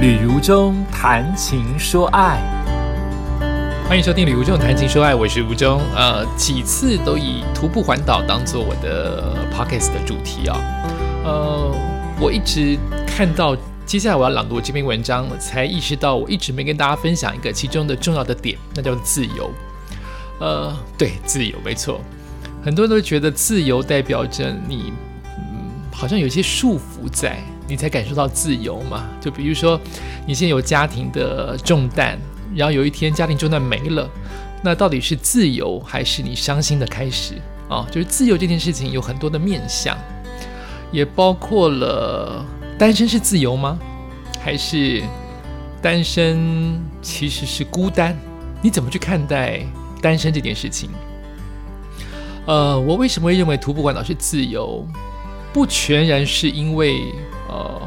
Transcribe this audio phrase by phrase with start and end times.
[0.00, 2.40] 旅如中谈情说爱，
[3.86, 5.78] 欢迎收听《旅如中谈情说爱》，我是吴中。
[5.94, 10.58] 呃，几次都以徒步环岛当做我的 podcast 的主题啊。
[11.22, 11.70] 呃，
[12.18, 13.54] 我一直看到
[13.84, 19.50] 接下来我要朗读这篇文章，才意识到我一直没跟大家分享一个其中的重要的点，那叫自由。
[20.38, 22.00] 呃，对，自由没错。
[22.64, 24.94] 很多人都觉得自由代表着你，
[26.00, 27.38] 好像有些束缚在。
[27.68, 29.08] 你才感受到自由嘛？
[29.20, 29.80] 就比如说，
[30.26, 32.18] 你现在有家庭的重担，
[32.52, 34.10] 然后有一天家庭重担没了，
[34.60, 37.34] 那到底是自由还是你伤心的开始
[37.68, 37.86] 啊？
[37.88, 39.96] 就是自由这件事情有很多的面向，
[40.90, 42.44] 也包括了
[42.76, 43.78] 单身是自由吗？
[44.42, 45.04] 还是
[45.80, 48.18] 单身其实是孤单？
[48.60, 49.60] 你怎么去看待
[50.02, 50.90] 单身这件事情？
[52.46, 54.84] 呃，我为什么会认为徒步环岛是自由？
[55.52, 57.12] 不全然是因为。
[57.52, 57.82] 呃，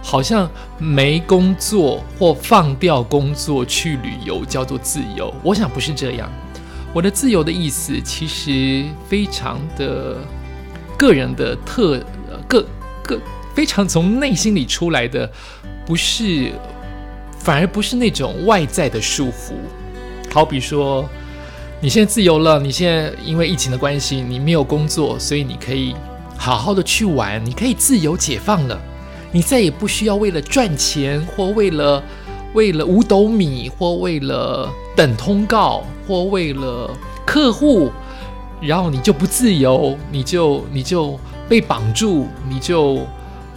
[0.00, 6.30] 好像没工作或放掉工作去旅游叫做自由，我想不是这样。
[6.94, 10.16] 我的自由的意思其实非常的
[10.96, 11.96] 个人的特
[12.30, 12.64] 呃个
[13.02, 13.20] 个
[13.56, 15.28] 非常从内心里出来的，
[15.84, 16.52] 不是
[17.36, 19.54] 反而不是那种外在的束缚。
[20.32, 21.04] 好比说，
[21.80, 25.92] 你现在自由了，你现在因为疫情的关系，你没有工作，所以你可以
[26.38, 28.80] 好好的去玩，你可以自由解放了。
[29.32, 32.02] 你再也不需要为了赚钱，或为了
[32.54, 36.90] 为了五斗米，或为了等通告，或为了
[37.26, 37.90] 客户，
[38.60, 43.06] 然后你就不自由，你就你就被绑住，你就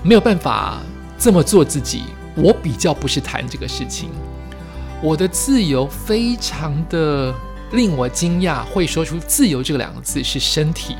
[0.04, 0.80] 没有办法
[1.18, 2.04] 这么做自己。
[2.36, 4.10] 我比较不是谈这个事情，
[5.02, 7.34] 我的自由非常的
[7.72, 10.96] 令我惊讶，会说出“自由”这两个字是身体。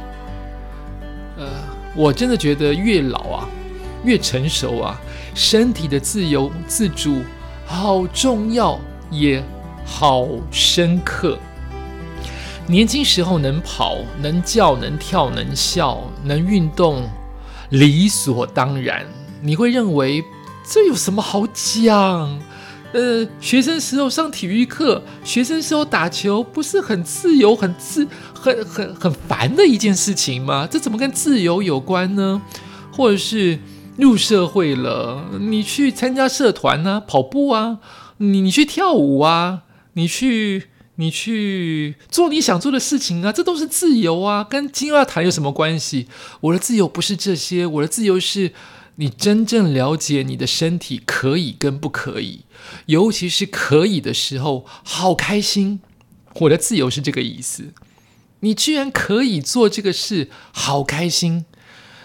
[1.38, 1.48] 呃，
[1.96, 3.50] 我真的觉得越老啊。
[4.04, 5.00] 越成熟啊，
[5.36, 7.22] 身体的自由自主
[7.68, 8.80] 好重要，
[9.12, 9.44] 也
[9.86, 11.38] 好深刻。
[12.66, 17.08] 年轻时候能跑、能叫、能跳、能笑、能运动，
[17.70, 19.06] 理所当然。
[19.40, 20.24] 你会认为
[20.68, 22.40] 这有什么好讲？
[22.94, 30.68] 呃，学生时候上体育课，学生时候打球，不是很自由、很自、很很很烦的一件事情吗？
[30.70, 32.42] 这怎么跟自由有关呢？
[32.92, 33.60] 或者是？
[33.98, 37.78] 入社会了，你去参加社团啊，跑步啊，
[38.18, 39.64] 你你去跳舞啊，
[39.94, 46.08] 你去你去做你想做的事情啊，这都是自由啊，跟今要谈有什么关系？
[46.40, 48.54] 我的自由不是这些，我的自由是
[49.02, 52.42] 你真正了解你的身体可以跟不可以，
[52.86, 55.80] 尤其是可以的时候，好开心。
[56.42, 57.74] 我的自由是这个意思，
[58.42, 61.46] 你居然可以做这个事，好开心。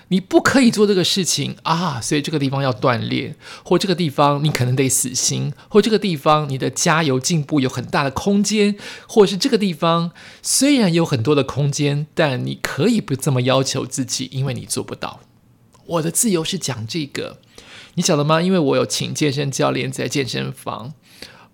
[0.08, 10.12] 你不可以做这个事情啊，所以这个地方要锻炼，或这个地方你可能得死心，或这个地方你的加油进步有很大的空间，或是这个地方
[10.42, 15.20] 虽然有很多的空间，但你可以不这么要求自己，因为你做不到。
[15.86, 17.38] 我的自由是讲这个，
[17.94, 18.42] 你晓得吗？
[18.42, 20.92] 因为我有请健身教练在健身房。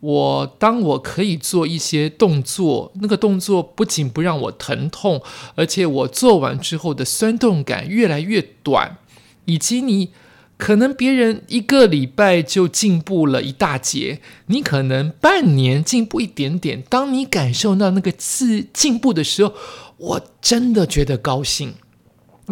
[0.01, 5.23] 我当我可以做一些动作，那个动作不仅不让我疼痛，
[5.55, 8.99] 而且我做完之后的酸痛感越来越短，
[9.45, 10.11] 以及你
[10.57, 16.83] 可能别人一个礼拜就进步了一大截，你可能半年进步一点点。
[16.89, 19.55] 当你感受到那个自进步的时候，
[19.99, 21.75] 我真的觉得高兴。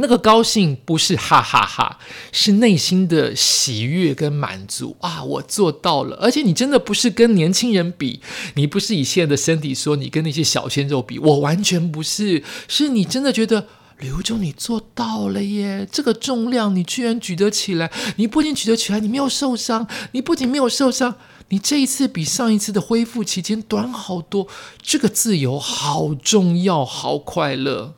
[0.01, 1.99] 那个高兴不是哈哈哈，
[2.33, 5.23] 是内心的喜悦跟满足啊！
[5.23, 8.21] 我做到了，而且你真的不是跟年轻人比，
[8.55, 13.67] 你不是以现在的身体说你跟那些小鲜肉比，我完全不是，是你真的觉得
[13.99, 15.87] 刘忠你做到了耶！
[15.93, 21.17] 这个重量你居然举得起来，你不仅举得起来，你没有受伤，你不仅没有受伤，
[21.51, 24.49] 你这一次比上一次的恢复期间短好多，
[24.83, 27.95] 这个自由好重要，好快乐。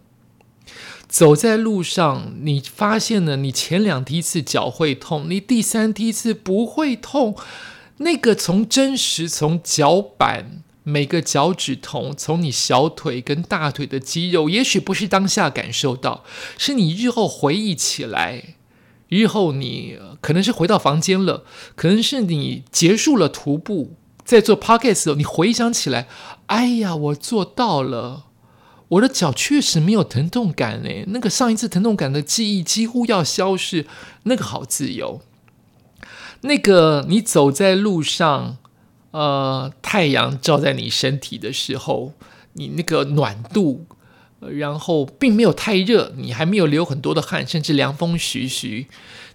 [1.12, 7.36] 走在路上，你发现了你前两梯次脚会痛，你第三梯次不会痛。
[7.98, 16.24] 那个从真实从脚板每个脚趾头，从你小腿跟大腿的肌肉，也许不是当下感受到，
[16.56, 18.56] 是你日后回忆起来，
[19.08, 21.44] 日后你可能是回到房间了，
[21.76, 26.08] 可能是你结束了徒步，在做 podcast 时候，你回想起来，
[26.46, 28.24] 哎呀，我做到了。
[28.92, 33.86] 我的脚确实没有疼痛感诶，那个上一次疼痛感的记忆几乎要消失，
[34.24, 35.22] 那个好自由。
[36.42, 38.58] 那个你走在路上，
[39.12, 42.12] 呃，太阳照在你身体的时候，
[42.54, 43.86] 你那个暖度，
[44.40, 48.88] 然后并没有太热，你还没有流很多的汗，甚至凉风徐徐，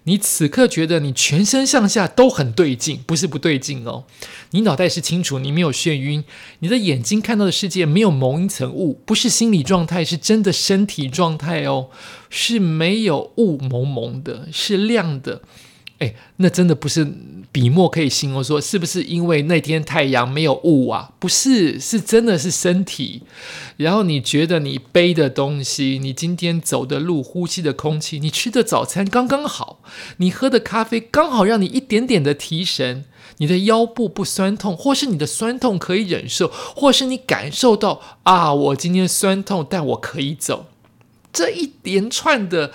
[0.08, 4.04] 你此刻觉得你全身上下都很对劲，不是不对劲哦。
[4.52, 6.24] 你脑袋是清楚，你没有眩晕，
[6.60, 11.90] 你的眼睛看到的世界没有蒙一层雾，不是心理状态，是真的身体状态哦，
[12.30, 15.42] 是没有雾蒙蒙的，是亮的。
[15.98, 17.06] 哎，那真的不是
[17.50, 21.12] 笔墨可以形容，说是不是因为那天太阳没有雾啊？
[21.18, 23.22] 不是，是真的是身体。
[23.76, 29.80] 然后你觉得你背的东西，你今天走的路，呼吸的空气，你吃的早餐刚刚好，
[30.18, 33.04] 你喝的咖啡刚好让你一点点的提神，
[33.38, 40.66] 你的腰部不酸痛，或是你的酸痛可以忍受，或是你感受到啊，我今天酸痛，但我可以走，
[41.32, 42.72] 这一连串的。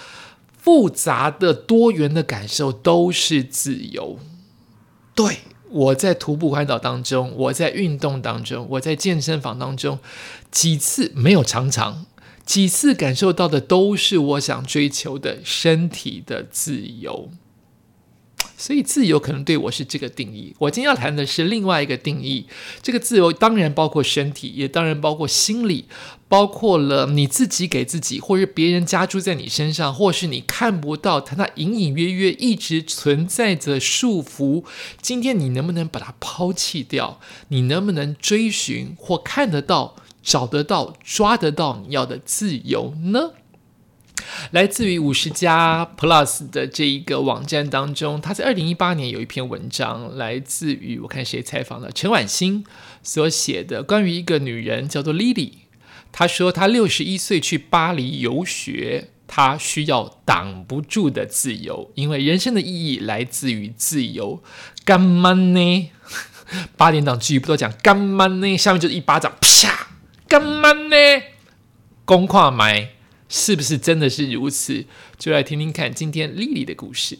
[0.64, 4.18] 复杂的、多元的感受都是自由。
[5.16, 5.40] 对
[5.70, 10.00] 我在徒步环岛当中，我在运动当中，我在健身房当中，
[10.52, 12.06] 几次没有常常，
[12.46, 17.30] 几次感受到的都是我想追求的身体的自由。
[18.64, 20.56] 所以自由可能对我是这个定义。
[20.58, 22.46] 我今天要谈的是另外一个定义。
[22.82, 25.84] 这个自由当然包括身体，也当然包括心理，
[26.30, 34.64] 包括了你自己给自己，或是别人加注在你身上，或是你看不到它，它隐隐约约一直存在着束缚。
[35.02, 37.20] 今天你能不能把它抛弃掉？
[37.50, 43.32] 你能不能追寻或看得到、找得到、抓得到你要的自由呢？
[44.52, 52.64] 来自于五十家 Plus 的这一个网站当中，他在二零一八年有一篇文章，来自于我看谁采访了陈婉欣
[53.02, 55.52] 所写的关于一个女人叫做 Lily。
[56.12, 64.44] 她说她六十一岁去巴黎游学，她需要挡不住的自由，因为人生的意义来自于自由。
[64.86, 65.92] 干嘛呢？
[66.78, 68.58] 八点档剧不都讲干嘛呢？
[68.58, 69.88] 下面就是一巴掌啪！
[70.28, 70.96] 干嘛呢？
[72.06, 72.90] 公跨埋。
[73.36, 74.86] 是不是真的是如此？
[75.18, 77.18] 就来听听看今天丽丽的故事。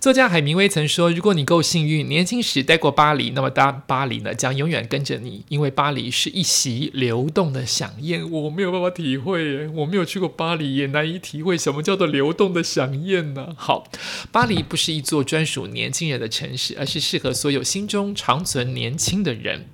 [0.00, 13.54] 作家海明威曾说：“如果你够幸运，年轻时待过巴黎，那么大巴黎呢将永远跟着你，因为巴黎是一席流动的响宴。”我没有办法体会，我没有去过巴黎，也难以体会什么叫做流动的响宴呢？
[13.56, 13.88] 好，
[14.32, 19.66] 巴黎不是一座专属年轻人的城市，而是适合所有心中长存年轻的人。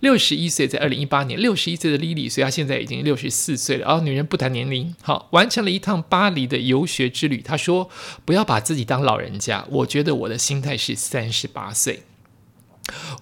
[0.00, 3.86] 六十一岁，在二零一八年，六十一岁的莉莉，所以她现在已经六十四岁了。
[3.86, 7.42] 哦，女人不谈年龄，好，完成了一趟巴黎的游学之旅。
[7.42, 7.90] 她说
[8.24, 12.02] ：“不要把自己当老人家，我觉得我的心态是三十八岁。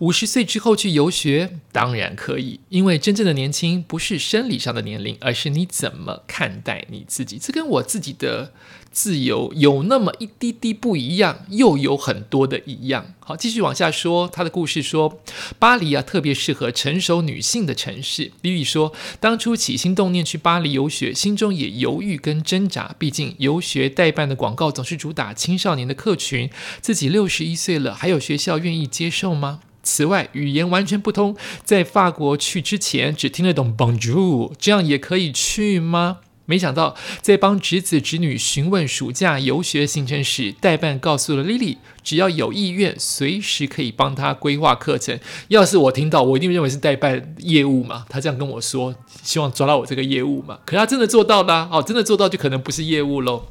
[0.00, 7.38] 五十岁之后去游学，当然可以，因为真正的年轻不是生理上的年龄，而是你怎么看待你自己。
[7.38, 8.52] 这跟我自己的。”
[8.90, 13.14] 自由有那么一滴滴不一样，又有很多的一样。
[13.20, 15.20] 好，继续往下说，他的故事说，
[15.58, 18.32] 巴黎啊，特别适合成熟女性的城市。
[18.40, 22.94] 比比说，当初起心动念去巴黎游学，心中也犹豫跟挣扎。
[22.98, 26.50] 毕竟游学代办的广告总是主打青少年的客群，
[26.80, 29.60] 自己六十一岁了，还有学校愿意接受吗？
[29.82, 36.18] 此外，语言完全不通，在法国去之前只听得懂 Bonjour，这样也可以去吗？
[36.50, 45.20] 没想到，在帮侄子侄女询问暑假游学行程时，代办告诉了 Lily，只要有意愿，随时可以帮他规划课程。
[45.48, 48.06] 要是我听到，我一定认为是代办业务嘛。
[48.08, 50.58] 他这样跟我说，希望抓到我这个业务嘛。
[50.64, 53.44] 可他真的做到了，哦，真的做到就可能不是业务喽。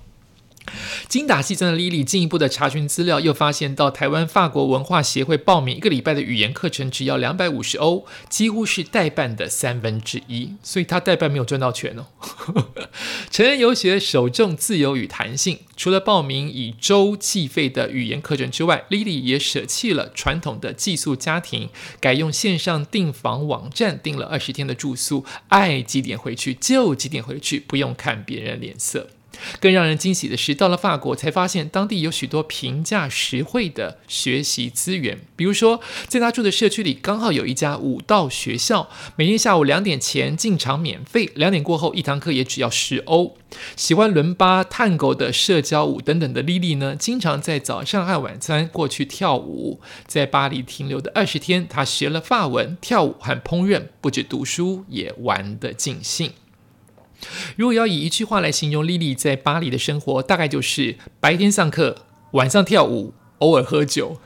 [1.07, 10.53] 精打细算的 Lily 进一步的查询资料，又发现到台湾法国文化协会报名一个礼拜的语言课程，只要两百五十欧，几乎是代办的三分之一。
[10.61, 12.07] 所以他代办没有赚到钱哦。
[13.31, 21.69] 成人游学首重自由与弹性，除了报名以周计费的语言课程之外，Lily 也舍弃了传统的寄宿家庭，
[21.99, 29.09] 改用线上订房网站订了二十天的住宿，爱几点回去就几点回去，不用看别人脸色。
[29.59, 35.19] 更让人惊喜的是，到了法国才发现当地有许多平价实惠的学习资源。
[35.35, 43.37] 比如说，在他住的社区里，刚好有一家舞蹈学校，每天下午两点前进场免费，两点过后一堂课也只要十欧。
[43.75, 49.79] 喜欢伦巴、探戈的社交舞等等的莉莉呢，经常在早上和晚餐过去跳舞。
[50.05, 56.31] 在巴黎停留的二十天，她学了法文、跳舞和烹饪，不止读书，也玩得尽兴。
[57.55, 64.17] 如果要以一句话来形容莉莉在巴黎的生活，大概就是白天上课，晚上跳舞，偶尔喝酒。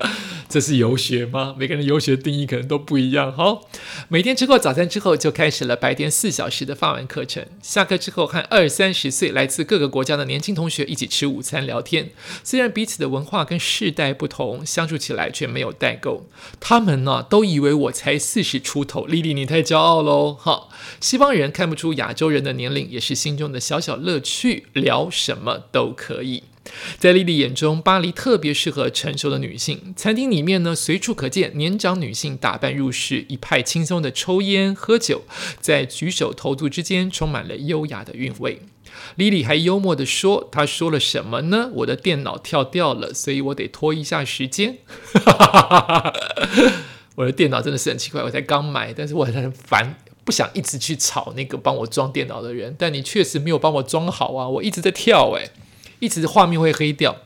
[0.48, 1.54] 这是游学吗？
[1.58, 3.30] 每个人游学定义可能都不一样。
[3.30, 3.60] 哈，
[4.08, 7.44] 每天吃过早餐之后，就开始了白天四小时的法文课程。
[7.60, 12.10] 下课之后，和二三十岁来自各个国家的年轻同学一起吃午餐聊天。
[12.42, 16.26] 虽然彼此的文化跟世代不同，相处起来却没有代沟。
[16.58, 19.04] 他们呢，都以为我才四十出头。
[19.04, 20.32] 丽丽，你太骄傲喽！
[20.32, 20.68] 哈，
[21.00, 24.66] 西方人看不出亚洲人的年龄，也是心中的小小乐趣。
[24.72, 26.44] 聊什么都可以。
[26.98, 29.94] 在莉莉眼中，巴黎特别适合成熟的女性。
[29.96, 35.22] 餐厅里面呢，随处可见年长女性打扮入室，一派轻松的抽烟喝酒，
[35.60, 38.60] 在举手投足之间充满了优雅的韵味。
[39.16, 41.70] 莉莉还幽默地说：“她说了什么呢？
[41.74, 44.78] 我的电脑跳掉了，所以我得拖一下时间。
[47.14, 49.94] 我的电脑真的是很奇怪，我才刚买，但是我很烦，
[50.24, 52.74] 不想一直去吵那个帮我装电脑的人。
[52.78, 55.50] 但你确实没有帮我装好啊，我一直在跳，诶。
[56.00, 57.16] 一直画面会黑掉。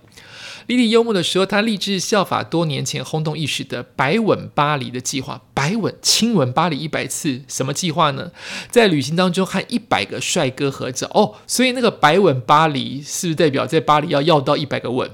[0.69, 8.31] 莉莉幽默的说：“她立志效法多年前轰动一时的‘白吻巴黎’的计划，白吻亲吻巴黎一百次，什么计划呢？
[8.71, 11.35] 在旅行当中和一百个帅哥合照哦。
[11.49, 15.11] 所以那个‘白吻巴黎’是不是代表在巴黎要要到一百个吻？”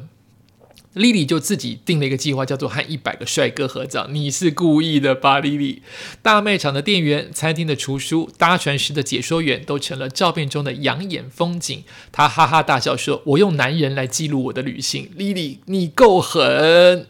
[0.98, 4.08] 莉莉就自己定了一个计划，叫做和一百个帅哥合照。
[4.10, 5.80] 你是故意的吧，莉莉？
[6.22, 11.84] 大卖场的店员、餐厅的厨师、搭船时的解说员，都成了照片中的养眼风景。
[12.10, 17.06] 她哈哈大笑说：“我用男人来记录我的旅行。”莉莉，你够狠！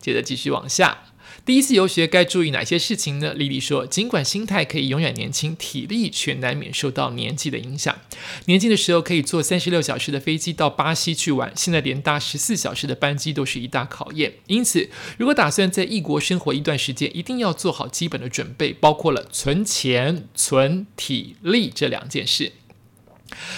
[0.00, 1.04] 接着继续往下。
[1.50, 3.34] 第一次游学该注意哪些事情呢？
[3.34, 7.98] 莉莉说：“尽管心态可以永远年轻，体力却难免受到年纪的影响。
[8.44, 14.34] 年轻的时候可以坐三十六小时的飞机到巴西去玩，现在连搭十四小时的班机都是一大考验。
[14.46, 14.88] 因此，
[15.18, 22.52] 如果打算在异国生活一段时间，一定要做好基本的准备，包括了存钱、存体力这两件事。”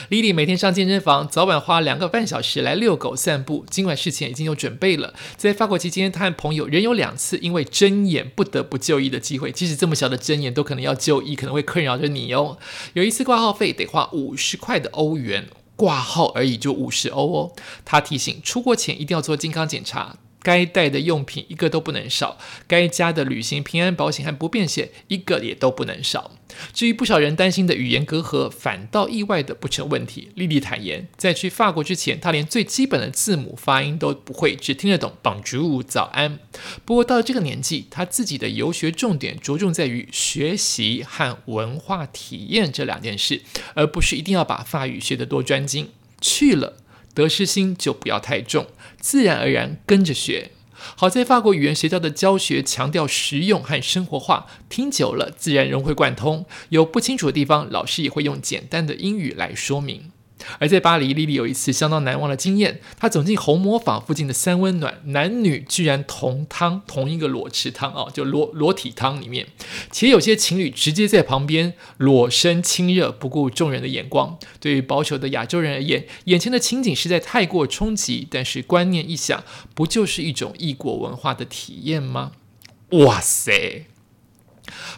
[0.08, 3.64] 莉莉每天上健身房，早晚花两个半小时来遛狗散步。
[3.70, 9.50] 尽管事前已经有准备了，在法国期间，她和朋友仍有两次因为睁眼不得不就医的机会。
[9.50, 12.58] 即使这么小的睁眼都可能要就医，可能会困扰着你哦。
[12.94, 17.52] 有一次挂号费得花五十块的欧元，挂号而已就五十欧哦。
[17.84, 20.16] 她提醒出国前一定要做健康检查。
[20.42, 26.32] 该带的用品一个都不能少，该加的旅行平安保险和不便险一个也都不能少。
[26.74, 30.30] 至于不少人担心的语言隔阂，反倒意外的不成问题。
[30.34, 36.38] 莉莉坦言，在去法国之前，她连最基本的字母发音都不会，只听得懂绑竹舞早安。
[36.84, 43.40] 不过到了这个年纪，她自己的游学重点着重在于学习和文化体验这两件事，
[43.74, 45.88] 而不是一定要把法语学得多专精。
[46.20, 46.81] 去了。
[47.14, 48.66] 得失心就不要太重，
[49.00, 50.50] 自然而然跟着学。
[50.96, 56.44] 好在法国语言学校的教学强调实用和生活化，听久了自然融会贯通。
[56.70, 60.10] 有不清楚的地方，老师也会用简单的英语来说明。
[60.58, 62.80] 而在巴黎，莉莉有一次相当难忘的经验。
[62.98, 69.46] 她走进红磨坊附近的三温暖，男女居然同汤同一个裸池汤哦，就裸裸体汤里面，
[69.90, 74.38] 且有些情侣直接在旁边裸身亲热，不顾众人的眼光。
[74.60, 78.26] 对于保守的亚洲人而言，眼前的情景实在太过冲击。
[78.30, 79.42] 但是观念一想，
[79.74, 82.32] 不就是一种异国文化的体验吗？
[82.90, 83.86] 哇塞！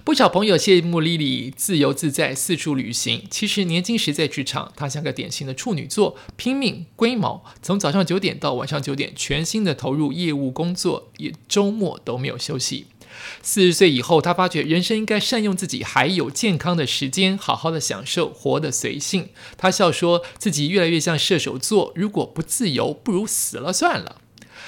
[0.05, 3.25] 不少朋友羡慕莉莉自由自在、四处旅行。
[3.31, 12.87] 其实年轻时在职场，她像个典型的处女座，拼命龟毛，从早上九点到晚上九点，全心的投入业务工作，也周末都没有休息。
[13.43, 19.29] 四十岁以后，她发觉人生应该善用自己还有健康的时间，好好的享受，活得随性。
[19.57, 24.17] 她笑说自己越来越像射手座，如果不自由，不如死了算了。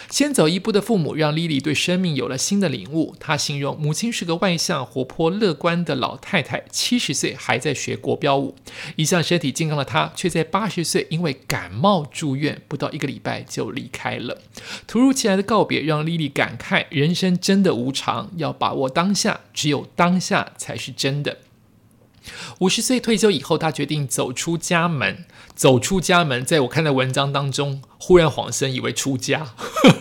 [0.09, 3.15] 先走一步的父母让莉莉对生命有了新的领悟。
[3.19, 8.55] 她形容母亲是个外向、活泼、乐观的老太太，七十岁还在学国标舞。
[8.97, 14.39] 一向身体健康的她，却在八十岁因为感冒住院，不到一个礼拜就离开了。
[14.87, 21.39] 突如其来的告别让莉莉感慨：人生真的无常，要把握当下，只有当下才是真的。
[22.59, 25.25] 五十岁退休以后，他决定走出家门。
[25.55, 29.55] 走出家门，在我看的文章当中，忽然恍神，以为出家，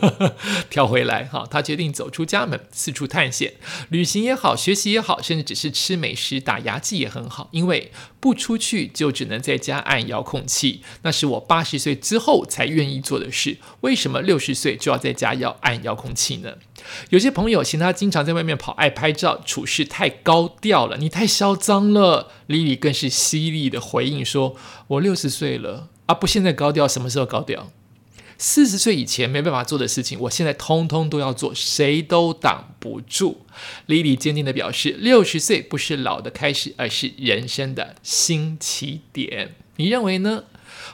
[0.70, 1.48] 跳回来哈。
[1.50, 3.54] 他决定走出家门，四处探险，
[3.88, 7.48] 旅行也好，学习也好，甚至只是吃美食、打牙祭也很好。
[7.52, 10.82] 因为不出去，就只能在家按遥控器。
[11.04, 13.58] 那是我八十岁之后才愿意做的事。
[13.80, 16.56] 为什么六十岁就要在家要按遥控器呢？
[17.10, 22.32] 有些朋友嫌他经常在外面跑，爱拍照，处事太高调了，你太嚣张了。
[22.48, 24.56] 莉莉更是犀利的回应说
[24.88, 27.72] ：“我六十岁了啊，不现在高调，什么时候高调？
[28.38, 33.46] 四十岁以前没办法做的事情，我现在通通都要做，谁都挡不住。”
[33.88, 40.44] 莉莉坚定的表示：“六十岁不是老的开始，而是人生的新起点。”你认为呢？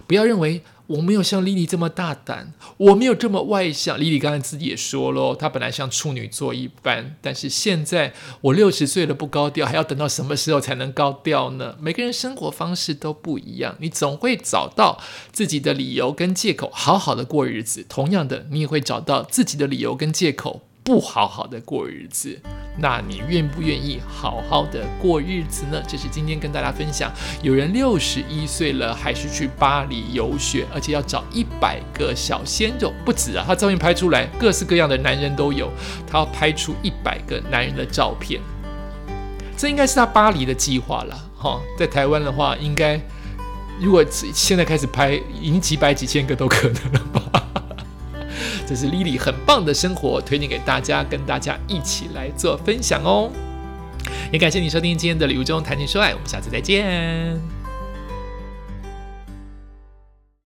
[0.07, 3.99] 不要认为我没有像莉莉这么大胆，我没有这么外向。
[3.99, 11.77] 莉莉刚才自己也说了，她本来像处女座一般，但是现在我六十岁了不高调，还要等到什么时候才能高调呢？
[11.79, 17.85] 每个人生活方式都不一样，你总会找到自己的理由跟借口，好好的过日子。
[17.87, 20.61] 同样的，你也会找到自己的理由跟借口。
[20.83, 22.39] 不好好的过日子，
[22.79, 25.81] 那你愿不愿意好好的过日子呢？
[25.87, 27.11] 这是今天跟大家分享，
[27.43, 35.71] 有人六十一岁了还是去巴黎游学，而且要找一百个小鲜肉，不止啊，他照片拍出来各式各样的男人都有，
[36.07, 38.41] 他要拍出一百个男人的照片，
[39.55, 41.61] 这应该是他巴黎的计划了哈。
[41.77, 42.99] 在台湾的话，应该
[43.79, 47.40] 如果现在开始拍，已经几百几千个都可能了吧。
[48.71, 53.29] 这是 Lily 很棒的生活，推荐给大家，跟大家一起来做分享哦。
[54.31, 57.60] 也感谢你收听今天的礼物中谈情说爱，我们下次再见。